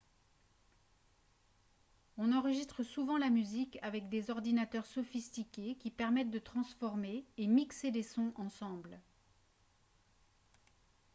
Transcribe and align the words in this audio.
on 2.17 2.31
enregistre 2.33 2.81
souvent 2.81 3.19
la 3.19 3.29
musique 3.29 3.77
avec 3.83 4.09
des 4.09 4.31
ordinateurs 4.31 4.87
sophistiqués 4.87 5.75
qui 5.75 5.91
permettent 5.91 6.31
de 6.31 6.39
transformer 6.39 7.23
et 7.37 7.45
mixer 7.45 7.91
des 7.91 8.01
sons 8.01 8.33
ensemble 8.37 8.99